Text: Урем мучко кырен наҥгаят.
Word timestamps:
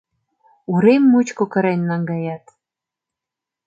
Урем 0.73 1.03
мучко 1.11 1.43
кырен 1.53 1.81
наҥгаят. 1.89 2.45